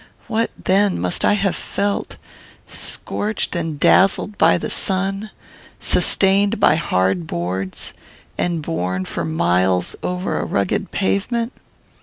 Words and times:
What 0.27 0.49
then 0.57 0.99
must 0.99 1.23
I 1.23 1.33
have 1.33 1.55
felt, 1.55 2.17
scorched 2.65 3.55
and 3.55 3.79
dazzled 3.79 4.35
by 4.35 4.57
the 4.57 4.71
sun, 4.71 5.29
sustained 5.79 6.59
by 6.59 6.73
hard 6.73 7.27
boards, 7.27 7.93
and 8.35 8.63
borne 8.63 9.05
for 9.05 9.23
miles 9.23 9.95
over 10.01 10.39
a 10.39 10.45
rugged 10.45 10.89
pavement? 10.89 11.53